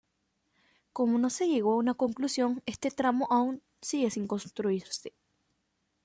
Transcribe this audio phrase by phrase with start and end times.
[0.93, 5.13] Como no se llegó a una conclusión, este tramo aún sigue sin construirse.